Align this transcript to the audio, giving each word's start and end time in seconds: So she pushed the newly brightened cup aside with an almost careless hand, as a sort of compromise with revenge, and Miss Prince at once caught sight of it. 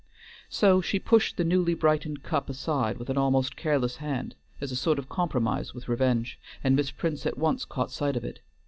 So 0.49 0.81
she 0.81 0.97
pushed 0.97 1.37
the 1.37 1.43
newly 1.43 1.75
brightened 1.75 2.23
cup 2.23 2.49
aside 2.49 2.97
with 2.97 3.11
an 3.11 3.19
almost 3.19 3.55
careless 3.55 3.97
hand, 3.97 4.33
as 4.59 4.71
a 4.71 4.75
sort 4.75 4.97
of 4.97 5.09
compromise 5.09 5.75
with 5.75 5.87
revenge, 5.87 6.39
and 6.63 6.75
Miss 6.75 6.89
Prince 6.89 7.27
at 7.27 7.37
once 7.37 7.65
caught 7.65 7.91
sight 7.91 8.15
of 8.17 8.23
it. 8.25 8.39